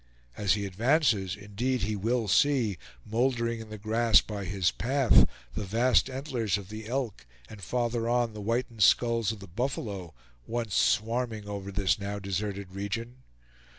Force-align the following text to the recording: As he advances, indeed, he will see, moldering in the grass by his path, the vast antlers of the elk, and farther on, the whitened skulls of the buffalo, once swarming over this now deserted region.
As 0.35 0.53
he 0.53 0.65
advances, 0.65 1.35
indeed, 1.35 1.83
he 1.83 1.95
will 1.95 2.27
see, 2.27 2.79
moldering 3.05 3.59
in 3.59 3.69
the 3.69 3.77
grass 3.77 4.19
by 4.19 4.45
his 4.45 4.71
path, 4.71 5.29
the 5.53 5.63
vast 5.63 6.09
antlers 6.09 6.57
of 6.57 6.69
the 6.69 6.87
elk, 6.87 7.27
and 7.47 7.61
farther 7.61 8.09
on, 8.09 8.33
the 8.33 8.41
whitened 8.41 8.81
skulls 8.81 9.31
of 9.31 9.37
the 9.39 9.47
buffalo, 9.47 10.15
once 10.47 10.73
swarming 10.73 11.47
over 11.47 11.71
this 11.71 11.99
now 11.99 12.17
deserted 12.17 12.71
region. 12.71 13.17